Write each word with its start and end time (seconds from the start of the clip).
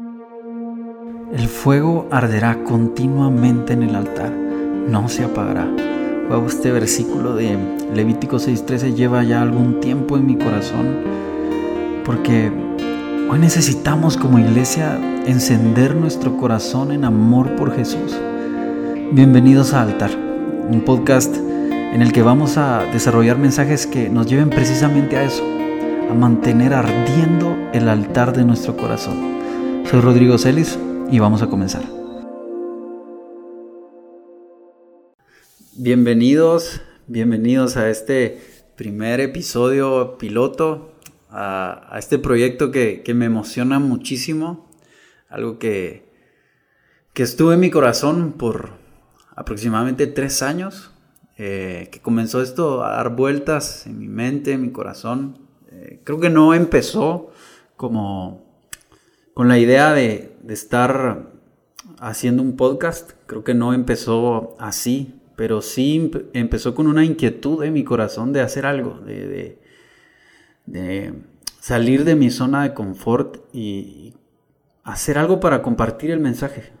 El 0.00 1.48
fuego 1.48 2.06
arderá 2.12 2.62
continuamente 2.62 3.72
en 3.72 3.82
el 3.82 3.96
altar, 3.96 4.30
no 4.30 5.08
se 5.08 5.24
apagará. 5.24 5.68
Wow, 6.28 6.46
este 6.46 6.70
versículo 6.70 7.34
de 7.34 7.58
Levítico 7.92 8.38
6:13 8.38 8.94
lleva 8.94 9.24
ya 9.24 9.42
algún 9.42 9.80
tiempo 9.80 10.16
en 10.16 10.26
mi 10.26 10.36
corazón 10.36 10.98
porque 12.04 12.52
hoy 13.28 13.40
necesitamos 13.40 14.16
como 14.16 14.38
iglesia 14.38 15.00
encender 15.26 15.96
nuestro 15.96 16.36
corazón 16.36 16.92
en 16.92 17.04
amor 17.04 17.56
por 17.56 17.74
Jesús. 17.74 18.16
Bienvenidos 19.10 19.74
a 19.74 19.82
Altar, 19.82 20.12
un 20.70 20.80
podcast 20.82 21.34
en 21.36 22.02
el 22.02 22.12
que 22.12 22.22
vamos 22.22 22.56
a 22.56 22.84
desarrollar 22.92 23.36
mensajes 23.36 23.88
que 23.88 24.08
nos 24.08 24.28
lleven 24.28 24.50
precisamente 24.50 25.16
a 25.16 25.24
eso, 25.24 25.42
a 26.08 26.14
mantener 26.14 26.72
ardiendo 26.72 27.56
el 27.72 27.88
altar 27.88 28.32
de 28.32 28.44
nuestro 28.44 28.76
corazón. 28.76 29.37
Soy 29.90 30.02
Rodrigo 30.02 30.36
Celis 30.36 30.78
y 31.10 31.18
vamos 31.18 31.40
a 31.40 31.46
comenzar. 31.46 31.82
Bienvenidos, 35.72 36.82
bienvenidos 37.06 37.78
a 37.78 37.88
este 37.88 38.38
primer 38.76 39.20
episodio 39.20 40.18
piloto, 40.18 40.92
a, 41.30 41.96
este 41.98 42.18
proyecto 42.18 42.70
que, 42.70 43.02
me 43.14 43.24
emociona 43.24 43.78
muchísimo, 43.78 44.68
algo 45.30 45.58
que, 45.58 46.12
que 47.14 47.22
estuvo 47.22 47.54
en 47.54 47.60
mi 47.60 47.70
corazón 47.70 48.32
por 48.32 48.72
aproximadamente 49.36 50.06
tres 50.06 50.42
años, 50.42 50.90
eh, 51.38 51.88
que 51.90 52.00
comenzó 52.00 52.42
esto 52.42 52.84
a 52.84 52.90
dar 52.90 53.16
vueltas 53.16 53.86
en 53.86 53.98
mi 53.98 54.08
mente, 54.08 54.52
en 54.52 54.60
mi 54.60 54.70
corazón. 54.70 55.38
Eh, 55.72 56.02
creo 56.04 56.20
que 56.20 56.28
no 56.28 56.52
empezó 56.52 57.32
como 57.74 58.47
con 59.38 59.46
la 59.46 59.56
idea 59.56 59.92
de, 59.92 60.32
estar 60.48 61.30
haciendo 62.00 62.42
un 62.42 62.56
podcast. 62.56 63.12
Creo 63.26 63.44
que 63.44 63.54
no 63.54 63.72
empezó 63.72 64.56
así, 64.58 65.14
pero 65.36 65.62
sí 65.62 66.10
empezó 66.32 66.74
con 66.74 66.88
una 66.88 67.04
inquietud 67.04 67.62
en 67.62 67.72
mi 67.72 67.84
corazón 67.84 68.32
de 68.32 68.40
hacer 68.40 68.66
algo, 68.66 68.98
de, 68.98 69.60
salir 71.60 72.02
de 72.02 72.16
mi 72.16 72.32
zona 72.32 72.64
de 72.64 72.74
confort 72.74 73.36
y 73.54 74.14
hacer 74.82 75.18
algo 75.18 75.38
para 75.38 75.62
compartir 75.62 76.10
el 76.10 76.18
mensaje. 76.18 76.72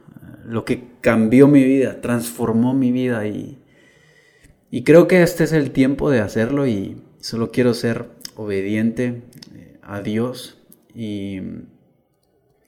Lo 0.44 0.64
que 0.64 0.88
cambió 1.00 1.46
mi 1.46 1.62
vida, 1.62 2.00
transformó 2.00 2.74
mi 2.74 2.90
vida 2.90 3.24
y, 3.28 3.62
y 4.68 4.82
creo 4.82 5.06
que 5.06 5.22
este 5.22 5.44
es 5.44 5.52
el 5.52 5.70
tiempo 5.70 6.10
de 6.10 6.22
hacerlo 6.22 6.66
y 6.66 7.04
solo 7.20 7.52
quiero 7.52 7.72
ser 7.72 8.06
obediente 8.34 9.22
eh, 9.54 9.78
a 9.80 10.00
Dios 10.00 10.58
y 10.92 11.40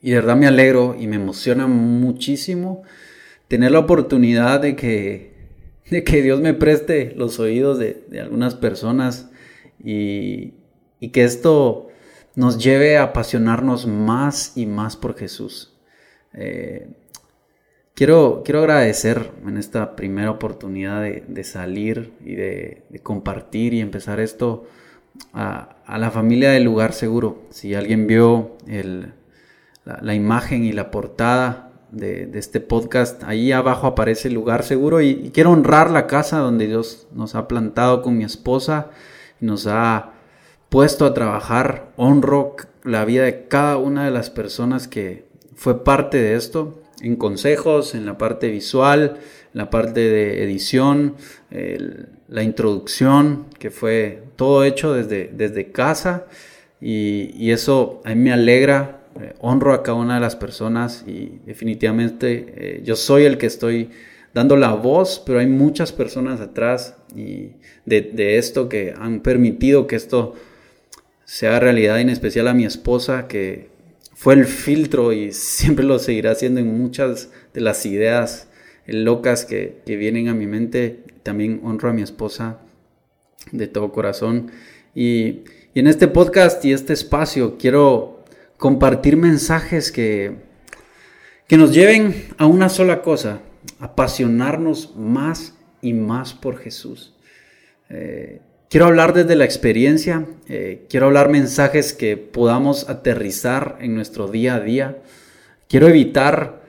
y 0.03 0.11
de 0.11 0.17
verdad 0.17 0.37
me 0.37 0.47
alegro 0.47 0.97
y 0.98 1.06
me 1.06 1.17
emociona 1.17 1.67
muchísimo 1.67 2.83
tener 3.48 3.73
la 3.73 3.81
oportunidad 3.81 4.61
de 4.61 4.77
que, 4.77 5.33
de 5.91 6.05
que 6.05 6.23
Dios 6.23 6.41
me 6.41 6.55
preste 6.55 7.12
los 7.17 7.39
oídos 7.39 7.79
de, 7.79 8.05
algunas 8.20 8.55
personas 8.55 9.31
y, 9.83 10.55
que 11.12 11.25
esto 11.25 11.89
nos 12.34 12.62
lleve 12.62 12.97
a 12.97 13.05
apasionarnos 13.05 13.87
más 13.87 14.53
y 14.57 14.67
más 14.67 14.97
por 14.97 15.17
Jesús. 15.17 15.75
Eh, 16.33 16.89
quiero, 17.95 18.42
quiero 18.45 18.61
agradecer 18.61 19.33
en 19.47 19.57
esta 19.57 19.97
primera 19.97 20.31
oportunidad 20.31 21.03
de, 21.03 21.45
salir 21.45 22.12
y 22.25 22.37
de, 22.37 22.85
compartir 23.03 23.75
y 23.75 23.81
empezar 23.81 24.20
esto 24.20 24.67
a, 25.33 25.77
a 25.87 25.98
la 25.98 26.11
familia 26.11 26.51
del 26.53 26.64
lugar 26.64 26.92
seguro. 26.92 27.42
Si 27.51 27.75
alguien 27.75 28.07
vio 28.07 28.57
el, 28.69 29.14
la, 30.00 30.14
imagen 30.14 30.64
y 30.64 30.72
la 30.72 30.91
portada 30.91 31.70
de, 31.91 32.30
este 32.34 32.60
podcast. 32.60 33.22
Ahí 33.24 33.52
abajo 33.52 33.86
aparece 33.86 34.28
el 34.28 34.34
lugar 34.34 34.62
seguro 34.62 35.00
y, 35.00 35.30
quiero 35.33 35.50
honrar 35.50 35.91
la 35.91 36.06
casa 36.06 36.38
donde 36.38 36.66
Dios 36.66 37.08
nos 37.12 37.34
ha 37.34 37.48
plantado 37.48 38.02
con 38.02 38.16
mi 38.16 38.24
esposa 38.24 38.90
y 39.40 39.46
nos 39.46 39.67
ha 39.67 40.12
puesto 40.68 41.05
a 41.05 41.14
trabajar. 41.14 41.92
Honro 41.96 42.56
la 42.84 43.05
vida 43.05 43.24
de 43.24 43.46
cada 43.48 43.77
una 43.77 44.05
de 44.05 44.11
las 44.11 44.30
personas 44.30 44.89
que 44.89 45.27
fue 45.55 45.84
parte 45.84 46.18
de 46.18 46.36
esto, 46.36 46.80
en 47.02 47.17
consejos, 47.17 47.95
en 47.95 48.06
la 48.06 48.17
parte 48.18 48.48
visual, 48.48 49.18
en 49.52 49.58
la 49.58 49.70
parte 49.70 50.00
de 50.00 50.42
edición, 50.45 51.17
la 52.29 52.42
introducción, 52.42 53.46
que 53.58 53.70
fue 53.70 54.23
todo 54.36 54.64
hecho 54.64 54.95
desde, 54.95 55.30
desde 55.33 55.73
casa. 55.73 56.27
Y, 56.80 57.33
y, 57.36 57.50
eso 57.50 58.00
a 58.06 58.11
mí 58.11 58.17
me 58.17 58.33
alegra 58.33 58.99
eh, 59.19 59.35
honro 59.41 59.73
a 59.73 59.83
cada 59.83 59.98
una 59.98 60.15
de 60.15 60.21
las 60.21 60.37
personas 60.37 61.05
y 61.07 61.41
definitivamente 61.45 62.47
eh, 62.57 62.83
yo 62.85 62.95
soy 62.95 63.25
el 63.25 63.39
que 63.39 63.47
estoy 63.47 63.91
dando 64.33 64.57
la 64.57 64.75
voz, 64.75 65.21
pero 65.25 65.41
hay 65.41 65.47
muchas 65.47 65.93
personas 65.93 66.41
atrás 66.41 66.97
y 67.17 67.53
de, 67.87 68.39
esto 68.39 68.69
que 68.69 68.95
han 68.97 69.21
permitido 69.21 69.87
que 69.87 69.97
esto 69.97 70.35
sea 71.25 71.59
realidad, 71.59 72.01
en 72.01 72.11
especial 72.11 72.47
a 72.48 72.55
mi 72.55 72.65
esposa, 72.65 73.27
que 73.27 73.71
fue 74.15 74.35
el 74.35 74.45
filtro 74.45 75.13
y 75.13 75.33
siempre 75.33 75.85
lo 75.85 75.98
seguirá 75.98 76.33
haciendo 76.33 76.61
en 76.61 76.79
muchas 76.79 77.31
de 77.53 77.61
las 77.61 77.85
ideas 77.87 78.48
locas 78.87 79.45
que, 79.45 79.83
vienen 79.87 80.29
a 80.29 80.35
mi 80.35 80.47
mente. 80.47 81.05
También 81.23 81.61
honro 81.65 81.91
a 81.91 81.92
mi 81.92 82.03
esposa 82.03 82.59
de 83.51 83.67
todo 83.67 83.92
corazón. 83.92 84.51
Y 84.95 85.41
en 85.75 85.87
este 85.87 86.09
podcast 86.09 86.65
y 86.65 86.73
este 86.73 86.92
espacio 86.92 87.57
quiero 87.59 88.20
compartir 88.61 89.17
mensajes 89.17 89.91
que, 89.91 90.37
que 91.48 91.57
nos 91.57 91.73
lleven 91.73 92.29
a 92.37 92.45
una 92.45 92.69
sola 92.69 93.01
cosa, 93.01 93.41
apasionarnos 93.79 94.95
más 94.97 95.55
y 95.81 95.95
más 95.95 96.35
por 96.35 96.59
Jesús. 96.59 97.15
Eh, 97.89 98.43
quiero 98.69 98.85
hablar 98.85 99.15
desde 99.15 99.35
la 99.35 99.47
experiencia, 99.47 100.27
eh, 100.47 100.85
quiero 100.91 101.07
hablar 101.07 101.31
mensajes 101.31 101.95
que 101.95 102.19
podamos 102.19 102.91
aterrizar 102.91 103.79
en 103.81 103.95
nuestro 103.95 104.29
día 104.29 104.57
a 104.57 104.61
día. 104.61 104.98
Quiero 105.67 105.89
evitar 105.89 106.61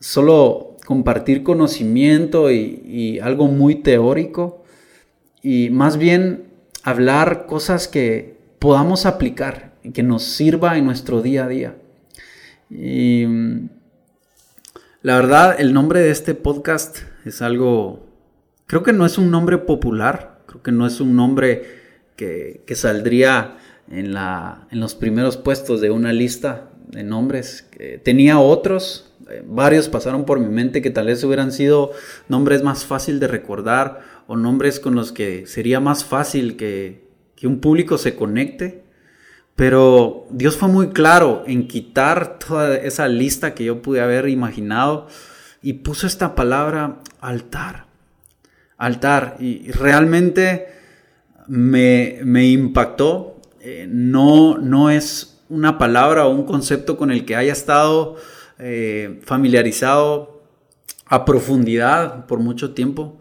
solo 0.00 0.78
compartir 0.86 1.42
conocimiento 1.42 2.50
y, 2.50 3.20
algo 3.22 3.48
muy 3.48 3.76
teórico 3.76 4.64
y 5.42 5.68
más 5.68 5.98
bien 5.98 6.44
hablar 6.82 7.44
cosas 7.44 7.86
que 7.86 8.38
podamos 8.58 9.04
aplicar 9.04 9.73
que 9.92 10.02
nos 10.02 10.22
sirva 10.22 10.78
en 10.78 10.84
nuestro 10.84 11.22
día 11.22 11.44
a 11.44 11.48
día. 11.48 11.76
Y 12.70 13.26
mm, 13.26 13.68
la 15.02 15.16
verdad, 15.16 15.56
el 15.58 15.72
nombre 15.72 16.00
de 16.00 16.10
este 16.10 16.34
podcast 16.34 16.98
es 17.24 17.42
algo, 17.42 18.06
creo 18.66 18.82
que 18.82 18.92
no 18.92 19.04
es 19.04 19.18
un 19.18 19.30
nombre 19.30 19.58
popular, 19.58 20.40
creo 20.46 20.62
que 20.62 20.72
no 20.72 20.86
es 20.86 21.00
un 21.00 21.14
nombre 21.14 21.64
que, 22.16 22.64
saldría 22.74 23.58
en, 23.90 24.14
la, 24.14 24.66
en 24.70 24.80
los 24.80 24.94
primeros 24.94 25.36
puestos 25.36 25.80
de 25.80 25.90
una 25.90 26.12
lista 26.12 26.70
de 26.88 27.02
nombres. 27.02 27.68
Tenía 28.02 28.38
otros, 28.38 29.12
eh, 29.30 29.42
varios 29.46 29.88
pasaron 29.88 30.24
por 30.24 30.38
mi 30.38 30.48
mente 30.48 30.82
que 30.82 30.90
tal 30.90 31.06
vez 31.06 31.22
hubieran 31.24 31.52
sido 31.52 31.92
nombres 32.28 32.62
más 32.62 32.84
fácil 32.84 33.20
de 33.20 33.28
recordar 33.28 34.00
o 34.26 34.36
nombres 34.36 34.80
con 34.80 34.94
los 34.94 35.12
que 35.12 35.46
sería 35.46 35.80
más 35.80 36.04
fácil 36.04 36.56
que, 36.56 37.08
que 37.36 37.46
un 37.46 37.60
público 37.60 37.98
se 37.98 38.16
conecte. 38.16 38.83
Pero 39.56 40.26
Dios 40.30 40.56
fue 40.56 40.68
muy 40.68 40.88
claro 40.88 41.44
en 41.46 41.68
quitar 41.68 42.38
toda 42.38 42.76
esa 42.76 43.06
lista 43.08 43.54
que 43.54 43.64
yo 43.64 43.82
pude 43.82 44.00
haber 44.00 44.28
imaginado 44.28 45.06
y 45.62 45.74
puso 45.74 46.06
esta 46.06 46.34
palabra 46.34 47.00
altar. 47.20 47.86
Altar. 48.76 49.36
Y 49.38 49.70
realmente 49.70 50.66
me, 51.46 52.46
impactó. 52.46 53.40
Eh, 53.60 53.86
no, 53.88 54.58
no 54.58 54.90
es 54.90 55.40
una 55.48 55.78
palabra 55.78 56.26
o 56.26 56.30
un 56.30 56.44
concepto 56.44 56.96
con 56.96 57.10
el 57.10 57.24
que 57.24 57.36
haya 57.36 57.52
estado 57.52 58.16
eh, 58.58 59.20
familiarizado 59.24 60.42
a 61.06 61.24
profundidad 61.24 62.26
por 62.26 62.40
mucho 62.40 62.74
tiempo. 62.74 63.20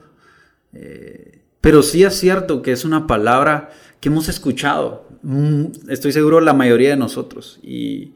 Eh, 0.73 1.41
pero 1.61 1.83
sí 1.83 2.03
es 2.03 2.15
cierto 2.15 2.61
que 2.61 2.71
es 2.71 2.85
una 2.85 3.07
palabra 3.07 3.69
que 3.99 4.09
hemos 4.09 4.27
escuchado, 4.27 5.02
estoy 5.89 6.11
seguro 6.11 6.41
la 6.41 6.53
mayoría 6.53 6.89
de 6.91 6.97
nosotros, 6.97 7.59
y, 7.63 8.13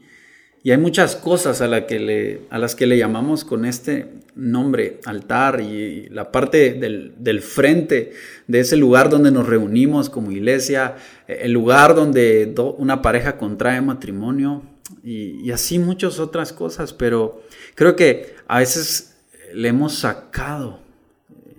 hay 0.64 0.76
muchas 0.76 1.16
cosas 1.16 1.62
a, 1.62 1.86
que 1.86 1.98
le, 1.98 2.40
a, 2.50 2.58
las 2.58 2.74
que 2.74 2.86
le 2.86 2.98
llamamos 2.98 3.42
con 3.42 3.64
este 3.64 4.12
nombre, 4.34 5.00
altar, 5.06 5.62
y 5.62 6.10
la 6.10 6.30
parte 6.30 6.74
del, 6.74 7.40
frente 7.40 8.12
de 8.46 8.60
ese 8.60 8.76
lugar 8.76 9.08
donde 9.08 9.30
nos 9.30 9.46
reunimos 9.46 10.10
como 10.10 10.30
iglesia, 10.30 10.96
el 11.26 11.52
lugar 11.52 11.94
donde 11.94 12.54
una 12.76 13.00
pareja 13.00 13.38
contrae 13.38 13.80
matrimonio, 13.80 14.62
y, 15.02 15.40
y 15.40 15.52
así 15.52 15.78
muchas 15.78 16.18
otras 16.18 16.52
cosas, 16.52 16.92
pero 16.92 17.40
creo 17.74 17.96
que 17.96 18.34
a 18.46 18.58
veces 18.58 19.16
le 19.54 19.68
hemos 19.68 19.94
sacado 19.94 20.80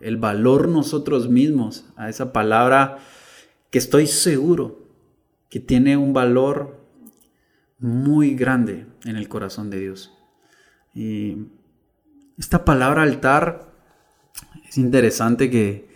el 0.04 0.18
valor 0.18 0.68
nosotros 0.68 1.30
mismos 1.30 1.86
a 1.95 2.10
esa 2.10 2.31
palabra 2.31 3.00
que 3.72 3.80
estoy 3.80 4.06
seguro 4.06 4.88
que 5.50 5.60
tiene 5.60 5.98
un 5.98 6.13
valor 6.13 6.80
muy 7.80 8.36
grande 8.36 8.86
en 9.06 9.16
el 9.16 9.28
corazón 9.28 9.69
de 9.69 9.80
Dios. 9.80 10.13
Y 10.94 11.38
esta 12.38 12.66
palabra 12.66 13.04
altar 13.04 13.74
es 14.68 14.78
interesante 14.78 15.50
que 15.50 15.90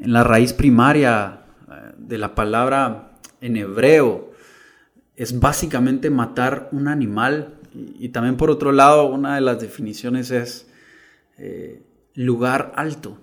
en 0.00 0.12
la 0.12 0.24
raíz 0.24 0.52
primaria 0.52 1.44
eh, 1.70 1.92
de 1.98 2.18
la 2.18 2.34
palabra 2.34 3.18
en 3.40 3.56
hebreo 3.56 4.32
es 5.16 5.38
básicamente 5.38 6.10
matar 6.10 6.68
un 6.72 6.88
animal 6.88 7.58
y, 7.74 8.08
también 8.08 8.36
por 8.36 8.50
otro 8.50 8.72
lado 8.72 9.06
una 9.06 9.34
de 9.34 9.40
las 9.40 9.60
definiciones 9.60 10.30
es 10.30 10.68
eh, 11.36 11.82
lugar 12.14 12.72
alto 12.76 13.18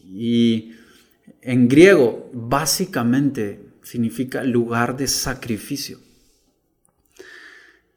y 0.00 0.72
en 1.40 1.68
griego 1.68 2.30
básicamente 2.32 3.64
significa 3.84 4.42
lugar 4.42 4.96
de 4.96 5.06
sacrificio. 5.06 6.00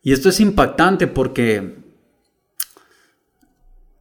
Y 0.04 0.14
esto 0.14 0.30
es 0.30 0.40
impactante 0.40 1.08
porque 1.08 1.78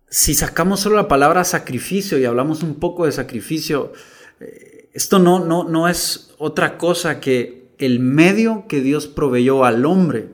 si 0.09 0.35
sacamos 0.35 0.81
solo 0.81 0.97
la 0.97 1.09
palabra 1.09 1.45
sacrificio 1.45 2.19
y 2.19 2.25
hablamos 2.25 2.63
un 2.63 2.75
poco 2.77 3.07
de 3.07 3.13
sacrificio, 3.13 3.93
eh, 4.41 4.91
esto 4.93 5.19
no, 5.19 5.45
no, 5.45 5.65
no 5.65 5.89
es 5.89 6.35
otra 6.39 6.77
cosa 6.77 7.21
que 7.21 7.75
el 7.79 8.01
medio 8.01 8.67
que 8.69 8.81
Dios 8.81 9.07
proveyó 9.07 9.65
al 9.65 9.85
hombre 9.85 10.31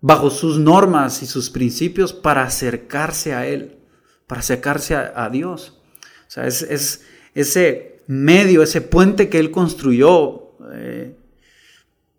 bajo 0.00 0.30
sus 0.30 0.58
normas 0.58 1.22
y 1.22 1.26
sus 1.26 1.50
principios 1.50 2.12
para 2.12 2.44
acercarse 2.44 3.34
a 3.34 3.46
Él, 3.46 3.78
para 4.26 4.40
acercarse 4.40 4.94
a, 4.94 5.28
Dios. 5.30 5.80
O 6.28 6.30
sea, 6.30 6.46
es, 6.46 7.02
ese 7.34 7.97
medio, 8.08 8.62
ese 8.62 8.80
puente 8.80 9.28
que 9.28 9.38
Él 9.38 9.52
construyó 9.52 10.54
eh, 10.72 11.14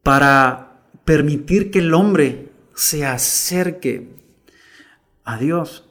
para 0.03 0.77
permitir 1.03 1.71
que 1.71 1.80
el 1.80 1.94
hombre 1.94 2.50
se 2.75 3.06
acerque 3.06 4.07
a 5.25 5.38
Dios. 5.38 5.86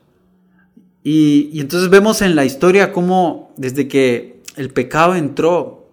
Y, 1.03 1.61
entonces 1.61 1.91
vemos 1.91 2.23
en 2.23 2.37
la 2.37 2.45
historia 2.45 2.93
cómo 2.93 3.53
desde 3.57 3.89
que 3.89 4.41
el 4.57 4.71
pecado 4.71 5.17
entró, 5.17 5.91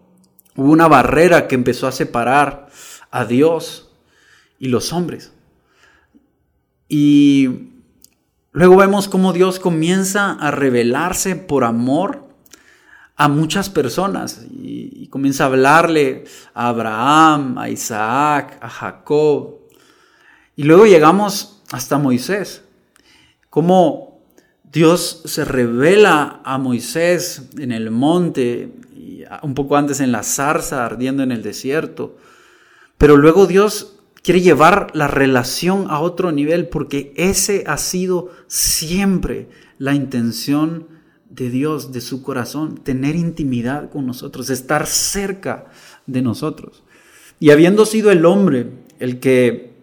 hubo 0.55 0.71
una 0.71 0.87
barrera 0.87 1.47
que 1.47 1.55
empezó 1.55 1.87
a 1.87 1.91
separar 1.91 2.69
a 3.09 3.25
Dios 3.25 3.89
y 4.59 4.67
los 4.67 4.93
hombres. 4.93 5.33
Y 6.87 7.69
luego 8.51 8.77
vemos 8.77 9.07
cómo 9.07 9.33
Dios 9.33 9.59
comienza 9.59 10.33
a 10.33 10.51
revelarse 10.51 11.35
por 11.35 11.63
amor 11.63 12.24
a 13.15 13.27
muchas 13.27 13.69
personas 13.69 14.45
y, 14.51 15.07
comienza 15.09 15.45
a 15.45 15.47
hablarle 15.47 16.25
a 16.53 16.67
Abraham, 16.67 17.57
a 17.57 17.69
Isaac, 17.69 18.57
a 18.59 18.69
Jacob. 18.69 19.59
Y 20.57 20.63
luego 20.63 20.85
llegamos 20.85 21.61
hasta 21.71 21.97
Moisés. 21.97 22.63
Cómo 23.49 24.19
Dios 24.63 25.21
se 25.23 25.45
revela 25.45 26.41
a 26.43 26.57
Moisés 26.57 27.43
en 27.57 27.71
el 27.71 27.91
monte, 27.91 28.73
y 28.93 29.23
un 29.41 29.53
poco 29.53 29.77
antes 29.77 30.01
en 30.01 30.11
la 30.11 30.23
zarza 30.23 30.85
ardiendo 30.85 31.23
en 31.23 31.31
el 31.31 31.43
desierto. 31.43 32.17
Pero 32.97 33.15
luego 33.15 33.47
Dios 33.47 33.99
quiere 34.21 34.41
llevar 34.41 34.87
la 34.93 35.07
relación 35.07 35.85
a 35.89 36.01
otro 36.01 36.33
nivel 36.33 36.67
porque 36.67 37.13
ese 37.15 37.63
ha 37.67 37.77
sido 37.77 38.31
siempre 38.47 39.47
la 39.77 39.93
intención 39.93 40.94
de 41.29 41.49
Dios, 41.49 41.91
de 41.91 42.01
su 42.01 42.21
corazón, 42.21 42.77
tener 42.77 43.15
intimidad 43.15 43.89
con 43.89 44.05
nosotros, 44.05 44.49
estar 44.49 44.87
cerca 44.87 45.65
de 46.05 46.21
nosotros. 46.21 46.83
Y 47.39 47.51
habiendo 47.51 47.85
sido 47.85 48.11
el 48.11 48.25
hombre 48.25 48.69
el 48.99 49.19
que 49.19 49.73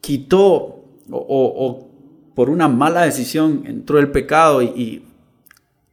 quitó 0.00 0.84
o, 1.10 1.88
por 2.34 2.50
una 2.50 2.68
mala 2.68 3.02
decisión 3.02 3.62
entró 3.66 3.98
el 3.98 4.10
pecado 4.10 4.62
y, 4.62 5.04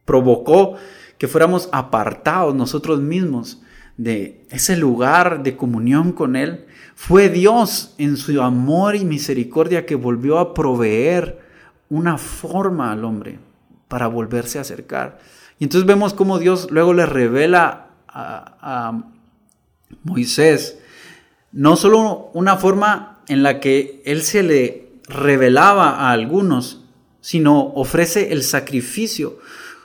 provocó 0.04 0.76
que 1.18 1.26
fuéramos 1.26 1.68
apartados 1.72 2.54
nosotros 2.54 3.00
mismos 3.00 3.60
de 3.96 4.46
ese 4.50 4.76
lugar 4.76 5.42
de 5.42 5.56
comunión 5.56 6.12
con 6.12 6.36
Él, 6.36 6.66
fue 6.94 7.28
Dios 7.28 7.94
en 7.98 8.16
su 8.16 8.40
amor 8.40 8.94
y 8.94 9.04
misericordia 9.04 9.84
que 9.84 9.96
volvió 9.96 10.38
a 10.38 10.54
proveer 10.54 11.40
una 11.88 12.18
forma 12.18 12.92
al 12.92 13.04
hombre 13.04 13.40
para 13.88 14.06
volverse 14.06 14.58
a 14.58 14.62
acercar. 14.62 15.18
Y 15.58 15.64
entonces 15.64 15.86
vemos 15.86 16.14
cómo 16.14 16.38
Dios 16.38 16.70
luego 16.70 16.92
le 16.92 17.06
revela 17.06 17.88
a, 18.08 19.02
Moisés 20.02 20.78
no 21.52 21.76
solo 21.76 22.30
una 22.34 22.56
forma 22.56 23.22
en 23.28 23.42
la 23.42 23.60
que 23.60 24.02
Él 24.04 24.22
se 24.22 24.42
le 24.42 24.88
revelaba 25.08 25.90
a 25.90 26.10
algunos, 26.10 26.84
sino 27.20 27.72
ofrece 27.74 28.32
el 28.32 28.42
sacrificio 28.42 29.38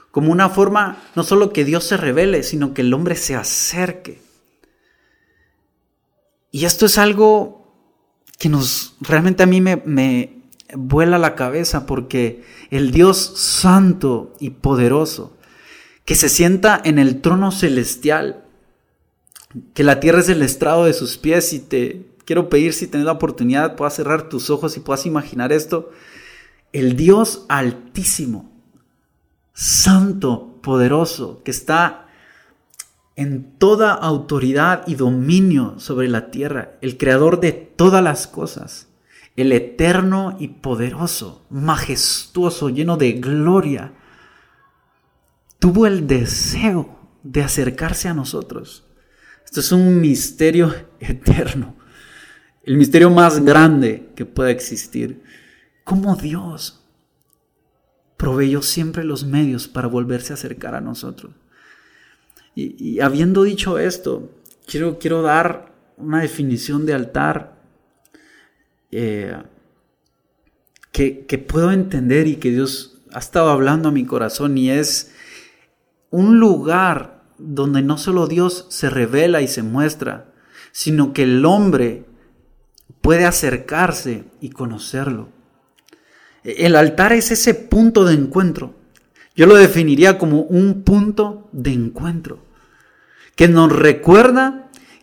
como 0.09 0.31
una 0.31 0.49
forma 0.49 0.97
no 1.15 1.23
solo 1.23 1.53
que 1.53 1.63
Dios 1.63 1.83
se 1.83 1.97
revele, 1.97 2.43
sino 2.43 2.73
que 2.73 2.81
el 2.81 2.93
hombre 2.93 3.15
se 3.15 3.35
acerque. 3.35 4.21
Y 6.51 6.65
esto 6.65 6.87
es 6.87 6.97
algo 6.97 7.75
que 8.39 8.49
nos 8.49 8.95
realmente 9.01 9.43
a 9.43 9.45
mí 9.45 9.61
me 9.61 10.40
vuela 10.75 11.17
la 11.17 11.35
cabeza 11.35 11.85
porque 11.85 12.43
el 12.69 12.91
Dios 12.91 13.33
santo 13.35 14.33
y 14.39 14.51
poderoso 14.51 15.37
que 16.05 16.15
se 16.15 16.29
sienta 16.29 16.81
en 16.83 16.99
el 16.99 17.21
trono 17.21 17.51
celestial, 17.51 18.43
que 19.73 19.83
la 19.83 19.99
tierra 19.99 20.21
es 20.21 20.29
el 20.29 20.41
estrado 20.41 20.85
de 20.85 20.93
sus 20.93 21.17
pies 21.17 21.53
y 21.53 21.59
te 21.59 22.11
quiero 22.25 22.49
pedir 22.49 22.73
si 22.73 22.87
tienes 22.87 23.05
la 23.05 23.13
oportunidad, 23.13 23.75
puedas 23.75 23.95
cerrar 23.95 24.29
tus 24.29 24.49
ojos 24.49 24.75
y 24.77 24.79
puedas 24.79 25.05
imaginar 25.05 25.51
esto. 25.51 25.91
El 26.73 26.95
Dios 26.95 27.45
altísimo, 27.49 28.51
santo, 29.53 30.59
poderoso, 30.61 31.41
que 31.43 31.51
está 31.51 32.07
en 33.15 33.57
toda 33.57 33.93
autoridad 33.93 34.83
y 34.87 34.95
dominio 34.95 35.75
sobre 35.79 36.07
la 36.07 36.31
tierra, 36.31 36.77
el 36.81 36.97
creador 36.97 37.39
de 37.39 37.51
todas 37.51 38.03
las 38.03 38.27
cosas, 38.27 38.87
el 39.35 39.51
eterno 39.51 40.37
y 40.39 40.49
poderoso, 40.49 41.45
majestuoso, 41.49 42.69
lleno 42.69 42.97
de 42.97 43.13
gloria, 43.13 43.93
tuvo 45.59 45.87
el 45.87 46.07
deseo 46.07 46.99
de 47.23 47.43
acercarse 47.43 48.07
a 48.07 48.13
nosotros. 48.13 48.85
Esto 49.45 49.59
es 49.59 49.71
un 49.71 49.99
misterio 50.01 50.73
eterno 50.99 51.75
el 52.63 52.77
misterio 52.77 53.09
más 53.09 53.43
grande 53.43 54.09
que 54.15 54.25
pueda 54.25 54.51
existir. 54.51 55.23
¿Cómo 55.83 56.15
Dios 56.15 56.83
proveyó 58.17 58.61
siempre 58.61 59.03
los 59.03 59.25
medios 59.25 59.67
para 59.67 59.87
volverse 59.87 60.33
a 60.33 60.35
acercar 60.35 60.75
a 60.75 60.81
nosotros? 60.81 61.33
Y, 62.53 62.99
habiendo 62.99 63.43
dicho 63.43 63.79
esto, 63.79 64.29
quiero, 64.67 64.99
quiero 64.99 65.21
dar 65.21 65.73
una 65.97 66.21
definición 66.21 66.85
de 66.85 66.93
altar 66.93 67.50
eh, 68.91 69.35
que, 70.91 71.25
que 71.25 71.37
puedo 71.37 71.71
entender 71.71 72.27
y 72.27 72.35
que 72.35 72.51
Dios 72.51 72.99
ha 73.13 73.19
estado 73.19 73.49
hablando 73.49 73.89
a 73.89 73.91
mi 73.91 74.05
corazón 74.05 74.57
y 74.57 74.69
es 74.69 75.13
un 76.09 76.39
lugar 76.39 77.23
donde 77.37 77.81
no 77.81 77.97
solo 77.97 78.27
Dios 78.27 78.67
se 78.69 78.89
revela 78.89 79.41
y 79.41 79.47
se 79.47 79.63
muestra, 79.63 80.33
sino 80.71 81.13
que 81.13 81.23
el 81.23 81.45
hombre 81.45 82.05
puede 83.01 83.25
acercarse 83.25 84.25
y 84.39 84.49
conocerlo. 84.49 85.29
El 86.43 86.75
altar 86.75 87.13
es 87.13 87.31
ese 87.31 87.53
punto 87.53 88.05
de 88.05 88.13
encuentro. 88.13 88.75
Yo 89.35 89.45
lo 89.45 89.55
definiría 89.55 90.17
como 90.17 90.41
un 90.41 90.83
punto 90.83 91.49
de 91.51 91.71
encuentro 91.71 92.51
que 93.35 93.47
nos 93.47 93.71
recuerda 93.71 94.60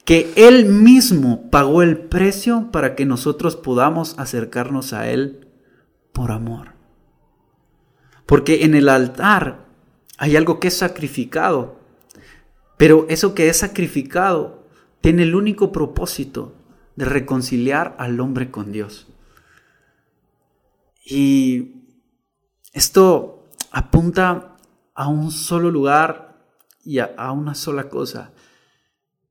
que 0.08 0.32
Él 0.36 0.64
mismo 0.64 1.50
pagó 1.50 1.82
el 1.82 1.98
precio 1.98 2.70
para 2.72 2.94
que 2.94 3.04
nosotros 3.04 3.56
podamos 3.56 4.18
acercarnos 4.18 4.94
a 4.94 5.10
Él 5.10 5.48
por 6.14 6.32
amor. 6.32 6.72
Porque 8.24 8.64
en 8.64 8.74
el 8.74 8.88
altar 8.88 9.66
hay 10.16 10.34
algo 10.34 10.60
que 10.60 10.68
es 10.68 10.78
sacrificado, 10.78 11.78
pero 12.78 13.04
eso 13.10 13.34
que 13.34 13.50
es 13.50 13.58
sacrificado 13.58 14.66
tiene 15.02 15.24
el 15.24 15.34
único 15.34 15.72
propósito 15.72 16.54
de 16.96 17.04
reconciliar 17.04 17.94
al 17.98 18.18
hombre 18.20 18.50
con 18.50 18.72
Dios. 18.72 19.08
Y 21.04 21.82
esto 22.72 23.50
apunta 23.70 24.56
a 24.94 25.08
un 25.08 25.30
solo 25.30 25.70
lugar 25.70 26.38
y 26.82 26.98
a, 27.00 27.30
una 27.30 27.54
sola 27.54 27.90
cosa, 27.90 28.32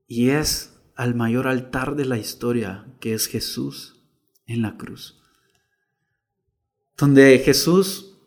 y 0.08 0.30
es 0.30 0.80
al 0.96 1.14
mayor 1.14 1.48
altar 1.48 1.96
de 1.96 2.06
la 2.06 2.18
historia, 2.18 2.88
que 3.00 3.14
es 3.14 3.28
Jesús 3.28 4.02
en 4.48 4.62
la 4.62 4.78
cruz. 4.78 5.22
Donde 6.98 7.38
Jesús, 7.40 8.18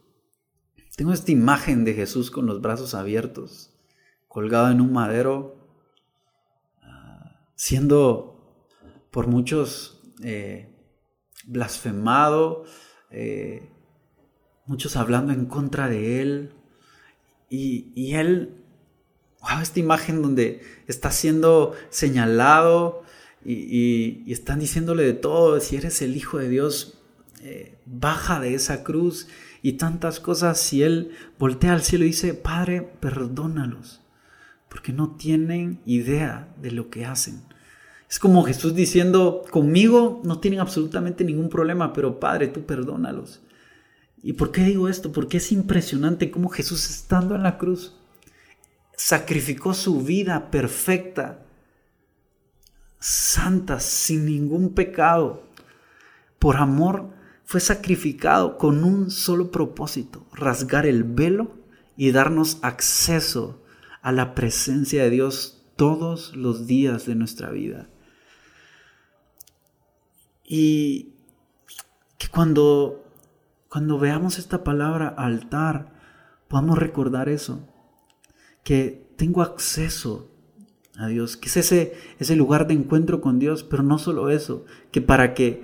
tengo 0.96 1.12
esta 1.12 1.32
imagen 1.32 1.84
de 1.84 1.94
Jesús 1.94 2.30
con 2.30 2.46
los 2.46 2.60
brazos 2.60 2.94
abiertos, 2.94 3.74
colgado 4.28 4.70
en 4.70 4.80
un 4.80 4.92
madero, 4.92 5.56
ah, 6.82 7.40
siendo 7.56 8.30
por 9.10 9.26
muchos 9.26 10.00
eh, 10.22 10.72
blasfemado, 11.46 12.64
eh, 13.10 13.68
muchos 14.66 14.96
hablando 14.96 15.32
en 15.32 15.46
contra 15.46 15.88
de 15.88 16.22
él. 16.22 16.52
Y, 17.48 18.14
él, 18.14 18.59
wow, 19.40 19.60
esta 19.60 19.80
imagen 19.80 20.22
donde 20.22 20.62
está 20.86 21.10
siendo 21.10 21.74
señalado 21.90 23.02
y, 23.44 24.30
están 24.30 24.60
diciéndole 24.60 25.02
de 25.04 25.14
todo, 25.14 25.58
si 25.60 25.76
eres 25.76 26.02
el 26.02 26.16
Hijo 26.16 26.38
de 26.38 26.48
Dios, 26.48 26.98
eh, 27.42 27.78
baja 27.86 28.40
de 28.40 28.54
esa 28.54 28.84
cruz 28.84 29.28
y 29.62 29.72
tantas 29.72 30.20
cosas. 30.20 30.72
Y 30.72 30.82
él 30.82 31.12
voltea 31.38 31.72
al 31.72 31.82
cielo 31.82 32.04
y 32.04 32.08
dice, 32.08 32.34
Padre, 32.34 32.82
perdónalos, 33.00 34.02
porque 34.68 34.92
no 34.92 35.16
tienen 35.16 35.80
idea 35.86 36.54
de 36.60 36.70
lo 36.72 36.90
que 36.90 37.06
hacen. 37.06 37.42
Es 38.08 38.18
como 38.18 38.42
Jesús 38.42 38.74
diciendo, 38.74 39.44
conmigo 39.50 40.20
no 40.24 40.40
tienen 40.40 40.60
absolutamente 40.60 41.24
ningún 41.24 41.48
problema, 41.48 41.92
pero 41.92 42.18
Padre, 42.18 42.48
tú 42.48 42.66
perdónalos. 42.66 43.40
¿Y 44.22 44.34
por 44.34 44.50
qué 44.50 44.64
digo 44.64 44.88
esto? 44.88 45.12
Porque 45.12 45.38
es 45.38 45.52
impresionante 45.52 46.30
cómo 46.30 46.50
Jesús 46.50 46.90
estando 46.90 47.36
en 47.36 47.42
la 47.42 47.56
cruz 47.56 47.99
sacrificó 49.00 49.72
su 49.72 50.02
vida 50.02 50.50
perfecta, 50.50 51.42
santa, 52.98 53.80
sin 53.80 54.26
ningún 54.26 54.74
pecado. 54.74 55.42
Por 56.38 56.58
amor 56.58 57.08
fue 57.46 57.60
sacrificado 57.60 58.58
con 58.58 58.84
un 58.84 59.10
solo 59.10 59.50
propósito, 59.50 60.26
rasgar 60.34 60.84
el 60.84 61.04
velo 61.04 61.54
y 61.96 62.12
darnos 62.12 62.58
acceso 62.60 63.64
a 64.02 64.12
la 64.12 64.34
presencia 64.34 65.02
de 65.04 65.10
Dios 65.10 65.64
todos 65.76 66.36
los 66.36 66.66
días 66.66 67.06
de 67.06 67.14
nuestra 67.14 67.50
vida. 67.50 67.88
Y 70.44 71.14
que 72.18 72.28
cuando, 72.28 73.02
cuando 73.70 73.98
veamos 73.98 74.38
esta 74.38 74.62
palabra 74.62 75.08
altar, 75.08 75.90
podamos 76.48 76.78
recordar 76.78 77.30
eso, 77.30 77.66
que 78.64 79.06
tengo 79.16 79.42
acceso 79.42 80.30
a 80.96 81.06
Dios, 81.06 81.36
que 81.36 81.48
es 81.48 81.56
ese, 81.56 81.94
ese 82.18 82.36
lugar 82.36 82.66
de 82.66 82.74
encuentro 82.74 83.20
con 83.20 83.38
Dios, 83.38 83.64
pero 83.64 83.82
no 83.82 83.98
solo 83.98 84.30
eso, 84.30 84.64
que 84.90 85.00
para 85.00 85.34
que 85.34 85.62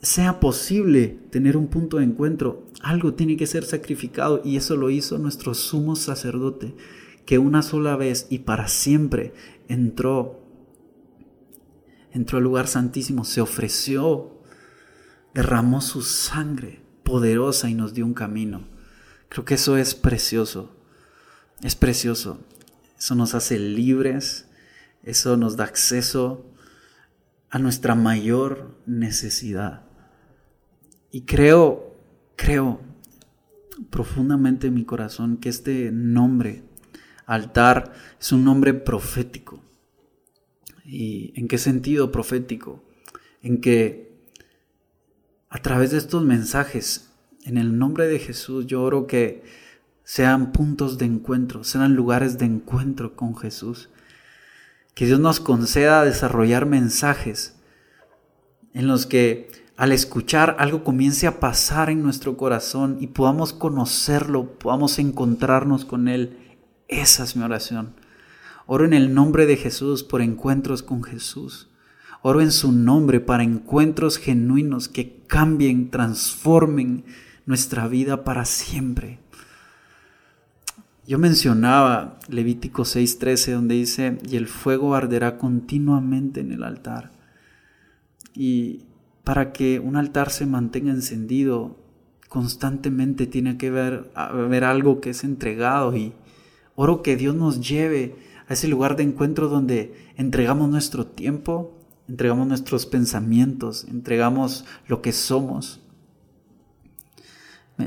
sea 0.00 0.40
posible 0.40 1.18
tener 1.30 1.56
un 1.56 1.68
punto 1.68 1.98
de 1.98 2.04
encuentro, 2.04 2.66
algo 2.82 3.14
tiene 3.14 3.36
que 3.36 3.46
ser 3.46 3.64
sacrificado 3.64 4.42
y 4.44 4.56
eso 4.56 4.76
lo 4.76 4.90
hizo 4.90 5.18
nuestro 5.18 5.54
sumo 5.54 5.96
sacerdote, 5.96 6.74
que 7.26 7.38
una 7.38 7.62
sola 7.62 7.96
vez 7.96 8.26
y 8.30 8.40
para 8.40 8.68
siempre 8.68 9.32
entró 9.68 10.44
entró 12.14 12.38
al 12.38 12.44
lugar 12.44 12.68
santísimo, 12.68 13.24
se 13.24 13.40
ofreció, 13.40 14.40
derramó 15.34 15.80
su 15.80 16.00
sangre 16.00 16.80
poderosa 17.02 17.68
y 17.68 17.74
nos 17.74 17.92
dio 17.92 18.06
un 18.06 18.14
camino. 18.14 18.68
Creo 19.28 19.44
que 19.44 19.54
eso 19.54 19.76
es 19.76 19.96
precioso, 19.96 20.73
es 21.62 21.74
precioso. 21.74 22.40
Eso 22.98 23.14
nos 23.14 23.34
hace 23.34 23.58
libres, 23.58 24.46
eso 25.02 25.36
nos 25.36 25.56
da 25.56 25.64
acceso 25.64 26.46
a 27.50 27.58
nuestra 27.58 27.94
mayor 27.94 28.76
necesidad. 28.86 29.84
Y 31.10 31.22
creo, 31.22 31.96
creo 32.36 32.80
profundamente 33.90 34.68
en 34.68 34.74
mi 34.74 34.84
corazón 34.84 35.36
que 35.36 35.48
este 35.48 35.90
nombre, 35.92 36.64
altar, 37.26 37.92
es 38.20 38.32
un 38.32 38.44
nombre 38.44 38.74
profético. 38.74 39.62
¿Y 40.84 41.32
en 41.36 41.48
qué 41.48 41.58
sentido 41.58 42.10
profético? 42.10 42.82
En 43.42 43.60
que 43.60 44.12
a 45.48 45.62
través 45.62 45.92
de 45.92 45.98
estos 45.98 46.24
mensajes, 46.24 47.10
en 47.44 47.58
el 47.58 47.78
nombre 47.78 48.08
de 48.08 48.18
Jesús, 48.18 48.66
yo 48.66 48.82
oro 48.82 49.06
que 49.06 49.44
sean 50.04 50.52
puntos 50.52 50.98
de 50.98 51.06
encuentro, 51.06 51.64
sean 51.64 51.94
lugares 51.94 52.38
de 52.38 52.44
encuentro 52.44 53.16
con 53.16 53.36
Jesús. 53.36 53.88
Que 54.94 55.06
Dios 55.06 55.18
nos 55.18 55.40
conceda 55.40 56.04
desarrollar 56.04 56.66
mensajes 56.66 57.56
en 58.74 58.86
los 58.86 59.06
que 59.06 59.50
al 59.76 59.90
escuchar 59.90 60.56
algo 60.60 60.84
comience 60.84 61.26
a 61.26 61.40
pasar 61.40 61.90
en 61.90 62.02
nuestro 62.02 62.36
corazón 62.36 62.98
y 63.00 63.08
podamos 63.08 63.52
conocerlo, 63.52 64.56
podamos 64.58 64.98
encontrarnos 65.00 65.84
con 65.84 66.06
Él. 66.06 66.38
Esa 66.86 67.24
es 67.24 67.34
mi 67.34 67.42
oración. 67.42 67.94
Oro 68.66 68.84
en 68.84 68.92
el 68.92 69.14
nombre 69.14 69.46
de 69.46 69.56
Jesús 69.56 70.04
por 70.04 70.22
encuentros 70.22 70.82
con 70.82 71.02
Jesús. 71.02 71.70
Oro 72.22 72.40
en 72.40 72.52
su 72.52 72.72
nombre 72.72 73.20
para 73.20 73.42
encuentros 73.42 74.18
genuinos 74.18 74.88
que 74.88 75.24
cambien, 75.26 75.90
transformen 75.90 77.04
nuestra 77.44 77.88
vida 77.88 78.24
para 78.24 78.44
siempre. 78.44 79.18
Yo 81.06 81.18
mencionaba 81.18 82.18
Levítico 82.28 82.84
6:13 82.84 83.52
donde 83.52 83.74
dice, 83.74 84.18
y 84.26 84.36
el 84.36 84.46
fuego 84.46 84.94
arderá 84.94 85.36
continuamente 85.36 86.40
en 86.40 86.52
el 86.52 86.64
altar. 86.64 87.12
Y 88.34 88.84
para 89.22 89.52
que 89.52 89.80
un 89.80 89.96
altar 89.96 90.30
se 90.30 90.46
mantenga 90.46 90.92
encendido, 90.92 91.76
constantemente 92.28 93.26
tiene 93.26 93.56
que 93.58 93.68
haber, 93.68 94.10
haber 94.14 94.64
algo 94.64 95.00
que 95.00 95.10
es 95.10 95.24
entregado 95.24 95.94
y 95.96 96.14
oro 96.74 97.02
que 97.02 97.16
Dios 97.16 97.34
nos 97.34 97.66
lleve 97.66 98.16
a 98.48 98.54
ese 98.54 98.68
lugar 98.68 98.96
de 98.96 99.04
encuentro 99.04 99.48
donde 99.48 99.94
entregamos 100.16 100.68
nuestro 100.68 101.06
tiempo, 101.06 101.78
entregamos 102.08 102.46
nuestros 102.46 102.86
pensamientos, 102.86 103.86
entregamos 103.88 104.64
lo 104.88 105.00
que 105.00 105.12
somos. 105.12 105.80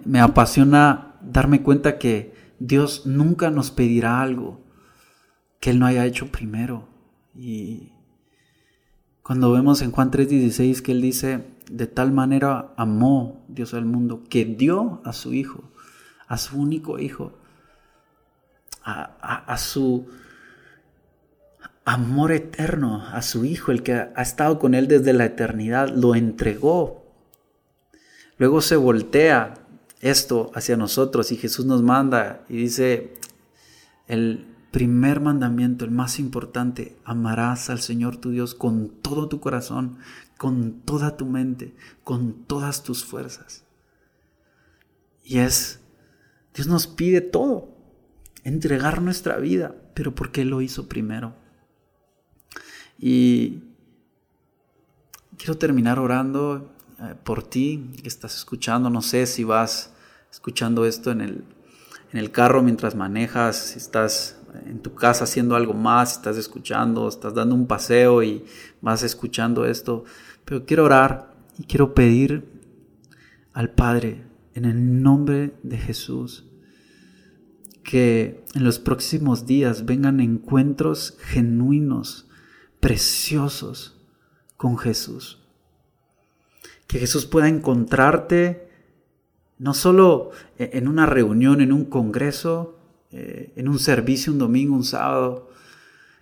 Me, 0.05 0.19
apasiona 0.19 1.15
darme 1.21 1.61
cuenta 1.61 1.97
que 1.97 2.33
Dios 2.59 3.05
nunca 3.05 3.49
nos 3.49 3.71
pedirá 3.71 4.21
algo 4.21 4.59
que 5.59 5.71
Él 5.71 5.79
no 5.79 5.85
haya 5.85 6.05
hecho 6.05 6.31
primero. 6.31 6.87
Y 7.35 7.91
cuando 9.23 9.51
vemos 9.51 9.81
en 9.81 9.91
Juan 9.91 10.11
3:16 10.11 10.81
que 10.81 10.91
Él 10.91 11.01
dice, 11.01 11.45
de 11.69 11.87
tal 11.87 12.11
manera 12.11 12.73
amó 12.77 13.45
Dios 13.47 13.73
al 13.73 13.85
mundo, 13.85 14.23
que 14.29 14.45
dio 14.45 15.01
a 15.03 15.13
su 15.13 15.33
Hijo, 15.33 15.71
a 16.27 16.37
su 16.37 16.59
único 16.59 16.99
Hijo, 16.99 17.37
a 18.83 19.57
su 19.57 20.07
amor 21.87 22.33
eterno 22.33 23.01
a 23.13 23.21
su 23.21 23.45
Hijo, 23.45 23.71
el 23.71 23.81
que 23.81 23.93
ha 23.93 24.21
estado 24.21 24.59
con 24.59 24.73
él 24.73 24.89
desde 24.89 25.13
la 25.13 25.23
eternidad, 25.23 25.87
lo 25.87 26.15
entregó. 26.15 27.05
Luego 28.37 28.59
se 28.59 28.75
voltea 28.75 29.53
esto 29.99 30.51
hacia 30.53 30.77
nosotros 30.77 31.31
y 31.31 31.37
Jesús 31.37 31.65
nos 31.65 31.81
manda 31.81 32.45
y 32.49 32.57
dice, 32.57 33.13
el 34.07 34.45
primer 34.71 35.21
mandamiento, 35.21 35.85
el 35.85 35.91
más 35.91 36.19
importante, 36.19 36.97
amarás 37.03 37.69
al 37.69 37.79
Señor 37.79 38.17
tu 38.17 38.31
Dios 38.31 38.53
con 38.53 38.89
todo 39.01 39.27
tu 39.27 39.39
corazón, 39.39 39.97
con 40.37 40.81
toda 40.81 41.17
tu 41.17 41.25
mente, 41.25 41.75
con 42.03 42.45
todas 42.45 42.83
tus 42.83 43.03
fuerzas. 43.03 43.63
Y 45.23 45.39
es, 45.39 45.79
Dios 46.53 46.67
nos 46.67 46.87
pide 46.87 47.21
todo, 47.21 47.75
entregar 48.43 49.01
nuestra 49.01 49.37
vida, 49.37 49.75
pero 49.93 50.13
porque 50.13 50.41
Él 50.41 50.49
lo 50.49 50.61
hizo 50.61 50.87
primero. 50.87 51.35
Y 52.99 53.63
quiero 55.37 55.57
terminar 55.57 55.99
orando 55.99 56.71
por 57.23 57.43
ti 57.43 57.91
que 58.01 58.07
estás 58.07 58.35
escuchando. 58.35 58.89
No 58.89 59.01
sé 59.01 59.25
si 59.25 59.43
vas 59.43 59.93
escuchando 60.31 60.85
esto 60.85 61.11
en 61.11 61.21
el, 61.21 61.43
en 62.11 62.19
el 62.19 62.31
carro 62.31 62.63
mientras 62.63 62.95
manejas, 62.95 63.55
si 63.57 63.77
estás 63.77 64.37
en 64.65 64.79
tu 64.79 64.95
casa 64.95 65.25
haciendo 65.25 65.55
algo 65.55 65.73
más, 65.73 66.09
si 66.09 66.15
estás 66.17 66.37
escuchando, 66.37 67.07
estás 67.07 67.33
dando 67.33 67.55
un 67.55 67.67
paseo 67.67 68.23
y 68.23 68.45
vas 68.81 69.03
escuchando 69.03 69.65
esto. 69.65 70.03
Pero 70.45 70.65
quiero 70.65 70.85
orar 70.85 71.35
y 71.57 71.63
quiero 71.63 71.93
pedir 71.93 72.45
al 73.53 73.69
Padre 73.71 74.25
en 74.53 74.65
el 74.65 75.01
nombre 75.01 75.53
de 75.63 75.77
Jesús 75.77 76.45
que 77.83 78.43
en 78.53 78.63
los 78.63 78.79
próximos 78.79 79.45
días 79.45 79.85
vengan 79.85 80.19
encuentros 80.19 81.17
genuinos 81.21 82.27
preciosos 82.79 83.97
con 84.57 84.77
Jesús. 84.77 85.46
Que 86.87 86.99
Jesús 86.99 87.25
pueda 87.25 87.47
encontrarte 87.47 88.67
no 89.59 89.73
solo 89.73 90.31
en 90.57 90.87
una 90.87 91.05
reunión, 91.05 91.61
en 91.61 91.71
un 91.71 91.85
congreso, 91.85 92.77
eh, 93.11 93.53
en 93.55 93.67
un 93.67 93.79
servicio 93.79 94.31
un 94.33 94.39
domingo, 94.39 94.75
un 94.75 94.83
sábado, 94.83 95.49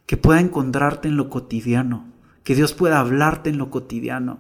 que 0.06 0.18
pueda 0.18 0.40
encontrarte 0.40 1.08
en 1.08 1.18
lo 1.18 1.30
cotidiano, 1.30 2.06
que 2.44 2.56
Dios 2.56 2.74
pueda 2.74 3.00
hablarte 3.00 3.50
en 3.50 3.58
lo 3.58 3.70
cotidiano, 3.70 4.40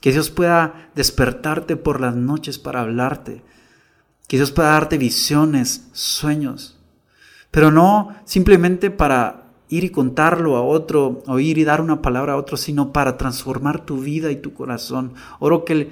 que 0.00 0.12
Dios 0.12 0.30
pueda 0.30 0.90
despertarte 0.94 1.76
por 1.76 2.00
las 2.00 2.16
noches 2.16 2.58
para 2.58 2.80
hablarte, 2.80 3.42
que 4.26 4.36
Dios 4.36 4.50
pueda 4.50 4.70
darte 4.70 4.98
visiones, 4.98 5.88
sueños, 5.92 6.78
pero 7.50 7.70
no 7.70 8.16
simplemente 8.24 8.90
para 8.90 9.43
ir 9.76 9.84
y 9.84 9.90
contarlo 9.90 10.56
a 10.56 10.62
otro, 10.62 11.22
o 11.26 11.38
ir 11.38 11.58
y 11.58 11.64
dar 11.64 11.80
una 11.80 12.00
palabra 12.00 12.34
a 12.34 12.36
otro, 12.36 12.56
sino 12.56 12.92
para 12.92 13.16
transformar 13.16 13.84
tu 13.84 14.00
vida 14.00 14.30
y 14.30 14.36
tu 14.36 14.54
corazón. 14.54 15.14
Oro 15.40 15.64
que, 15.64 15.90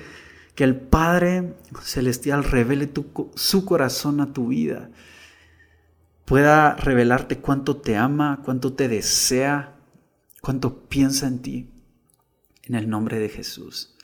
Que 0.54 0.64
el 0.64 0.76
Padre 0.76 1.54
Celestial 1.82 2.44
revele 2.44 2.90
su 3.34 3.64
corazón 3.64 4.20
a 4.20 4.32
tu 4.32 4.48
vida. 4.48 4.90
Pueda 6.26 6.76
revelarte 6.76 7.38
cuánto 7.38 7.78
te 7.78 7.96
ama, 7.96 8.40
cuánto 8.44 8.74
te 8.74 8.86
desea, 8.88 9.74
cuánto 10.40 10.84
piensa 10.88 11.26
en 11.26 11.40
ti. 11.40 11.70
En 12.64 12.76
el 12.76 12.88
nombre 12.88 13.18
de 13.18 13.28
Jesús. 13.28 13.96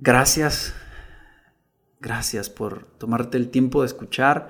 Gracias. 0.00 0.74
Gracias 2.00 2.50
por 2.50 2.86
tomarte 2.98 3.38
el 3.38 3.50
tiempo 3.50 3.82
de 3.82 3.86
escuchar 3.86 4.48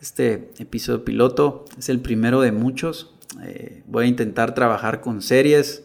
este 0.00 0.52
episodio 0.58 1.04
piloto. 1.04 1.64
Es 1.76 1.88
el 1.88 2.00
primero 2.00 2.40
de 2.40 2.52
muchos. 2.52 3.15
Eh, 3.42 3.82
voy 3.86 4.04
a 4.04 4.08
intentar 4.08 4.54
trabajar 4.54 5.00
con 5.00 5.22
series 5.22 5.84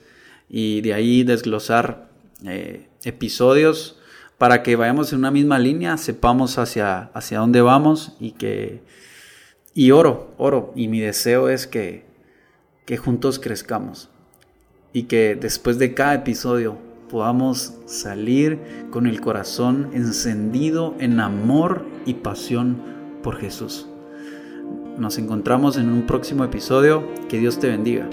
y 0.50 0.82
de 0.82 0.94
ahí 0.94 1.24
desglosar 1.24 2.10
eh, 2.46 2.88
episodios 3.04 3.98
para 4.38 4.64
que 4.64 4.76
vayamos 4.76 5.14
en 5.14 5.20
una 5.20 5.32
misma 5.32 5.60
línea, 5.60 5.98
sepamos 5.98 6.58
hacia, 6.58 7.12
hacia 7.14 7.40
dónde 7.40 7.62
vamos 7.62 8.16
y 8.20 8.32
que... 8.32 8.82
Y 9.74 9.92
oro, 9.92 10.34
oro. 10.38 10.74
Y 10.76 10.88
mi 10.88 11.00
deseo 11.00 11.48
es 11.48 11.66
que, 11.68 12.06
que 12.86 12.98
juntos 12.98 13.40
crezcamos 13.40 14.10
y 14.94 15.04
que 15.04 15.36
después 15.36 15.78
de 15.80 15.94
cada 15.94 16.16
episodio 16.16 16.78
podamos 17.10 17.76
salir 17.86 18.60
con 18.90 19.06
el 19.06 19.22
corazón 19.22 19.90
encendido 19.94 20.96
en 21.00 21.20
amor 21.20 21.86
y 22.06 22.16
pasión 22.16 22.82
por 23.22 23.38
Jesús. 23.38 23.91
Nos 25.02 25.18
encontramos 25.18 25.78
en 25.78 25.90
un 25.90 26.06
próximo 26.06 26.44
episodio. 26.44 27.04
Que 27.28 27.40
Dios 27.40 27.58
te 27.58 27.68
bendiga. 27.68 28.08